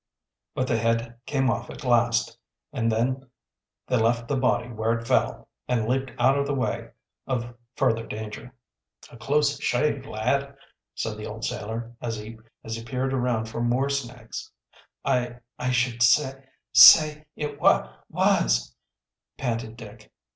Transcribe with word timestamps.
But 0.55 0.65
the 0.67 0.79
head 0.79 1.19
came 1.27 1.47
off 1.51 1.69
at 1.69 1.83
last 1.83 2.35
and 2.73 2.91
then 2.91 3.27
they 3.85 3.97
left 3.97 4.27
the 4.27 4.35
body 4.35 4.67
where 4.67 4.97
it 4.97 5.07
fell, 5.07 5.47
and 5.67 5.87
leaped 5.87 6.09
out 6.17 6.39
of 6.39 6.47
the 6.47 6.55
way 6.55 6.89
of 7.27 7.53
further 7.75 8.07
danger. 8.07 8.51
"A 9.11 9.17
close 9.17 9.61
shave, 9.61 10.07
lad," 10.07 10.57
said 10.95 11.17
the 11.17 11.27
old 11.27 11.45
sailor, 11.45 11.93
as 12.01 12.15
he 12.17 12.39
peered 12.83 13.13
around 13.13 13.45
for 13.45 13.61
more 13.61 13.91
snakes. 13.91 14.49
"I 15.05 15.35
I 15.59 15.69
should 15.69 16.01
sa 16.01 16.31
say 16.73 17.27
it 17.35 17.61
wa 17.61 17.93
was," 18.09 18.73
panted 19.37 19.77
Dick. 19.77 20.11